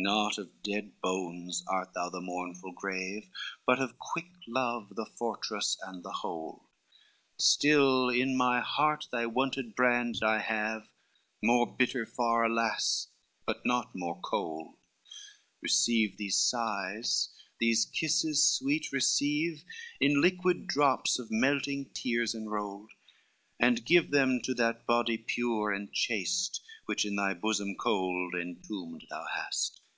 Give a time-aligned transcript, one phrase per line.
[0.00, 3.28] XCVII "Not of dead bones art thou the mournful grave,
[3.66, 6.68] But of quick love the fortress and the hold,
[7.36, 10.86] Still in my heart thy wonted brands I have
[11.42, 13.08] More bitter far, alas!
[13.44, 14.76] but not more cold;
[15.60, 19.64] Receive these sighs, these kisses sweet receive,
[19.98, 22.92] In liquid drops of melting tears enrolled,
[23.58, 29.04] And give them to that body pure and chaste, Which in thy bosom cold entombed
[29.10, 29.80] thou hast.